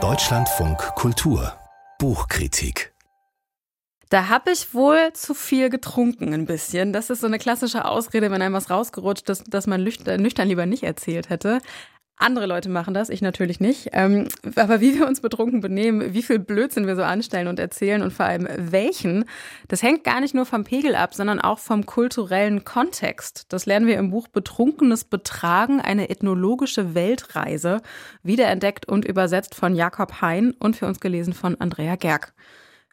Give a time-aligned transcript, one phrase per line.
[0.00, 1.52] Deutschlandfunk Kultur
[1.98, 2.94] Buchkritik
[4.10, 6.94] da habe ich wohl zu viel getrunken, ein bisschen.
[6.94, 10.48] Das ist so eine klassische Ausrede, wenn einem was rausgerutscht ist, dass man nüchtern, nüchtern
[10.48, 11.60] lieber nicht erzählt hätte.
[12.20, 13.90] Andere Leute machen das, ich natürlich nicht.
[13.92, 14.26] Ähm,
[14.56, 18.12] aber wie wir uns betrunken benehmen, wie viel Blödsinn wir so anstellen und erzählen und
[18.12, 19.24] vor allem welchen,
[19.68, 23.46] das hängt gar nicht nur vom Pegel ab, sondern auch vom kulturellen Kontext.
[23.52, 27.82] Das lernen wir im Buch Betrunkenes Betragen, eine ethnologische Weltreise,
[28.24, 32.32] wiederentdeckt und übersetzt von Jakob Hein und für uns gelesen von Andrea Gerg.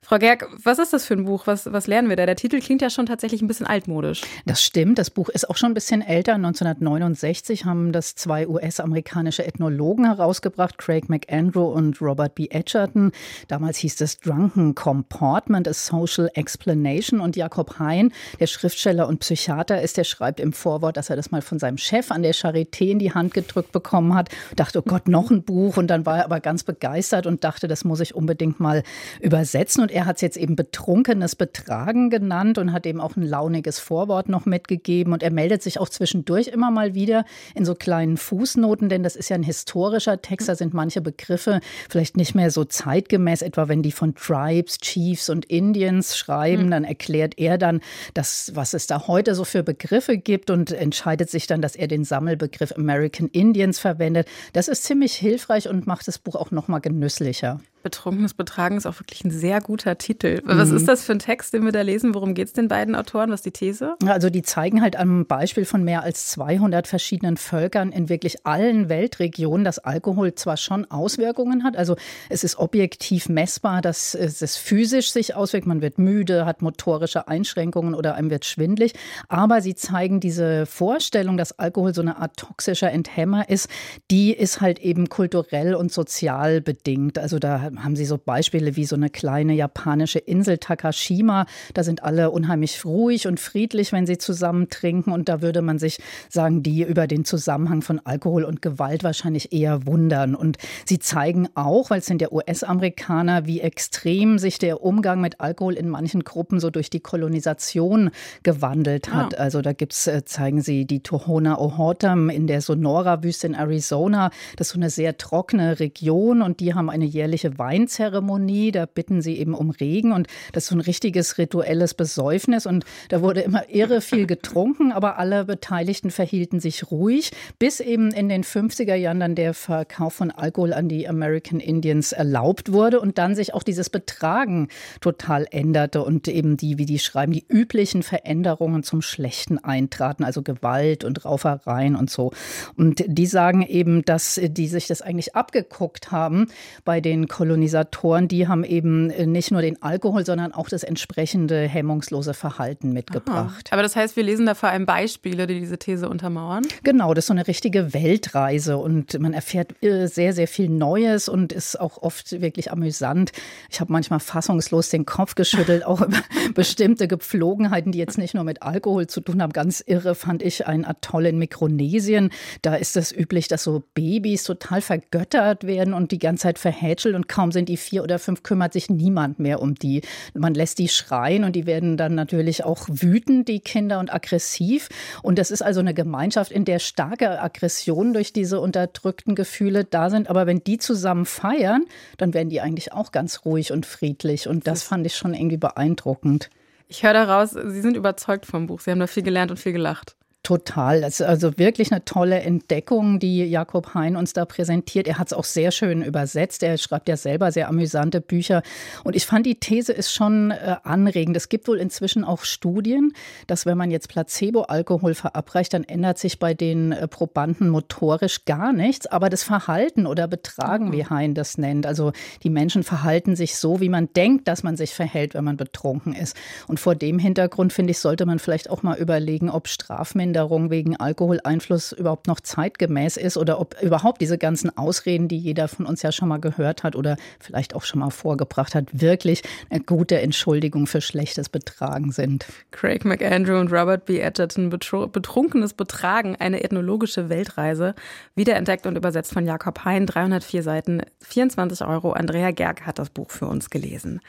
[0.05, 1.47] Frau Gerg, was ist das für ein Buch?
[1.47, 2.27] Was, was lernen wir da?
[2.27, 4.21] Der Titel klingt ja schon tatsächlich ein bisschen altmodisch.
[4.45, 4.99] Das stimmt.
[4.99, 6.35] Das Buch ist auch schon ein bisschen älter.
[6.35, 12.49] 1969 haben das zwei US-amerikanische Ethnologen herausgebracht, Craig McAndrew und Robert B.
[12.51, 13.13] Edgerton.
[13.47, 17.19] Damals hieß es Drunken Comportment, a Social Explanation.
[17.19, 21.31] Und Jakob Hein, der Schriftsteller und Psychiater ist, der schreibt im Vorwort, dass er das
[21.31, 24.29] mal von seinem Chef an der Charité in die Hand gedrückt bekommen hat.
[24.55, 25.77] Dachte, oh Gott, noch ein Buch.
[25.77, 28.83] Und dann war er aber ganz begeistert und dachte, das muss ich unbedingt mal
[29.19, 29.81] übersetzen.
[29.81, 33.79] Und er hat es jetzt eben betrunkenes Betragen genannt und hat eben auch ein launiges
[33.79, 35.13] Vorwort noch mitgegeben.
[35.13, 37.23] Und er meldet sich auch zwischendurch immer mal wieder
[37.55, 40.49] in so kleinen Fußnoten, denn das ist ja ein historischer Text.
[40.49, 45.29] Da sind manche Begriffe vielleicht nicht mehr so zeitgemäß, etwa wenn die von Tribes, Chiefs
[45.29, 46.71] und Indians schreiben, mhm.
[46.71, 47.79] dann erklärt er dann,
[48.13, 51.87] dass, was es da heute so für Begriffe gibt und entscheidet sich dann, dass er
[51.87, 54.27] den Sammelbegriff American Indians verwendet.
[54.51, 57.61] Das ist ziemlich hilfreich und macht das Buch auch noch mal genüsslicher.
[57.85, 60.41] Betrunkenes Betragen ist auch wirklich ein sehr guter Titel.
[60.43, 60.77] Was mhm.
[60.77, 62.15] ist das für ein Text, den wir da lesen?
[62.15, 63.29] Worum geht es den beiden Autoren?
[63.29, 63.95] Was ist die These?
[64.07, 68.89] Also die zeigen halt am Beispiel von mehr als 200 verschiedenen Völkern in wirklich allen
[68.89, 71.95] Weltregionen, dass Alkohol zwar schon Auswirkungen hat, also
[72.27, 75.67] es ist objektiv messbar, dass es physisch sich auswirkt.
[75.67, 78.93] Man wird müde, hat motorische Einschränkungen oder einem wird schwindlig.
[79.27, 83.69] Aber sie zeigen diese Vorstellung, dass Alkohol so eine Art toxischer Enthemmer ist,
[84.09, 87.19] die ist halt eben kulturell und sozial bedingt.
[87.19, 91.45] Also da haben Sie so Beispiele wie so eine kleine japanische Insel Takashima.
[91.73, 95.11] Da sind alle unheimlich ruhig und friedlich, wenn sie zusammen trinken.
[95.11, 95.99] Und da würde man sich
[96.29, 100.35] sagen, die über den Zusammenhang von Alkohol und Gewalt wahrscheinlich eher wundern.
[100.35, 105.39] Und sie zeigen auch, weil es sind ja US-Amerikaner, wie extrem sich der Umgang mit
[105.39, 108.11] Alkohol in manchen Gruppen so durch die Kolonisation
[108.43, 109.33] gewandelt hat.
[109.33, 109.39] Ja.
[109.39, 114.31] Also da gibt's, äh, zeigen sie die Tohono O'odham in der Sonora-Wüste in Arizona.
[114.57, 118.71] Das ist so eine sehr trockene Region und die haben eine jährliche Weinzeremonie.
[118.71, 122.65] Da bitten sie eben um Regen und das ist so ein richtiges rituelles Besäufnis.
[122.65, 128.11] Und da wurde immer irre viel getrunken, aber alle Beteiligten verhielten sich ruhig, bis eben
[128.11, 132.99] in den 50er Jahren dann der Verkauf von Alkohol an die American Indians erlaubt wurde
[132.99, 134.67] und dann sich auch dieses Betragen
[135.01, 140.43] total änderte und eben die, wie die schreiben, die üblichen Veränderungen zum Schlechten eintraten, also
[140.43, 142.31] Gewalt und Raufereien und so.
[142.77, 146.47] Und die sagen eben, dass die sich das eigentlich abgeguckt haben
[146.83, 150.83] bei den Kolonien Kolonisatoren, die haben eben äh, nicht nur den Alkohol, sondern auch das
[150.83, 153.67] entsprechende hemmungslose Verhalten mitgebracht.
[153.67, 153.71] Aha.
[153.71, 156.67] Aber das heißt, wir lesen da vor allem Beispiele, die diese These untermauern?
[156.83, 161.29] Genau, das ist so eine richtige Weltreise und man erfährt äh, sehr, sehr viel Neues
[161.29, 163.31] und ist auch oft wirklich amüsant.
[163.69, 166.17] Ich habe manchmal fassungslos den Kopf geschüttelt, auch über
[166.55, 169.53] bestimmte Gepflogenheiten, die jetzt nicht nur mit Alkohol zu tun haben.
[169.53, 172.31] Ganz irre fand ich ein Atoll in Mikronesien.
[172.61, 177.15] Da ist es üblich, dass so Babys total vergöttert werden und die ganze Zeit verhätschelt
[177.15, 180.01] und kaum kaum sind die vier oder fünf, kümmert sich niemand mehr um die.
[180.33, 184.89] Man lässt die schreien und die werden dann natürlich auch wütend, die Kinder, und aggressiv.
[185.21, 190.09] Und das ist also eine Gemeinschaft, in der starke Aggressionen durch diese unterdrückten Gefühle da
[190.09, 190.27] sind.
[190.27, 191.85] Aber wenn die zusammen feiern,
[192.17, 194.47] dann werden die eigentlich auch ganz ruhig und friedlich.
[194.47, 196.49] Und das fand ich schon irgendwie beeindruckend.
[196.87, 198.79] Ich höre daraus, Sie sind überzeugt vom Buch.
[198.79, 200.15] Sie haben da viel gelernt und viel gelacht.
[200.45, 201.01] Total.
[201.01, 205.07] Das ist also wirklich eine tolle Entdeckung, die Jakob Hein uns da präsentiert.
[205.07, 206.61] Er hat es auch sehr schön übersetzt.
[206.61, 208.61] Er schreibt ja selber sehr amüsante Bücher.
[209.03, 211.35] Und ich fand, die These ist schon äh, anregend.
[211.35, 213.13] Es gibt wohl inzwischen auch Studien,
[213.47, 218.71] dass wenn man jetzt Placebo-Alkohol verabreicht, dann ändert sich bei den äh, Probanden motorisch gar
[218.71, 219.07] nichts.
[219.07, 220.91] Aber das Verhalten oder Betragen, mhm.
[220.91, 222.11] wie Hein das nennt, also
[222.43, 226.13] die Menschen verhalten sich so, wie man denkt, dass man sich verhält, wenn man betrunken
[226.13, 226.37] ist.
[226.67, 230.69] Und vor dem Hintergrund, finde ich, sollte man vielleicht auch mal überlegen, ob Strafminderungen Behinderung
[230.69, 235.85] wegen Alkoholeinfluss überhaupt noch zeitgemäß ist oder ob überhaupt diese ganzen Ausreden, die jeder von
[235.85, 239.79] uns ja schon mal gehört hat oder vielleicht auch schon mal vorgebracht hat, wirklich eine
[239.79, 242.45] gute Entschuldigung für schlechtes Betragen sind.
[242.71, 244.19] Craig McAndrew und Robert B.
[244.19, 247.95] Edgerton, Betrunkenes Betragen, eine ethnologische Weltreise,
[248.35, 252.11] wiederentdeckt und übersetzt von Jakob Hein, 304 Seiten, 24 Euro.
[252.11, 254.19] Andrea Gerg hat das Buch für uns gelesen.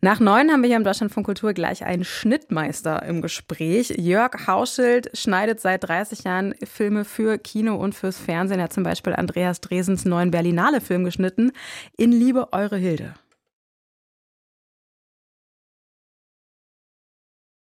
[0.00, 3.94] Nach neun haben wir hier im Deutschland von Kultur gleich einen Schnittmeister im Gespräch.
[3.96, 8.58] Jörg Hauschild schneidet seit 30 Jahren Filme für Kino und fürs Fernsehen.
[8.58, 11.52] Er hat zum Beispiel Andreas Dresens neuen Berlinale-Film geschnitten.
[11.96, 13.14] In Liebe, eure Hilde.